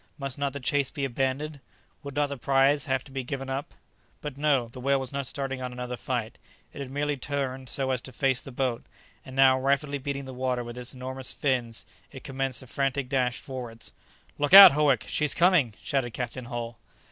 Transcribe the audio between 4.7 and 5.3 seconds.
whale was not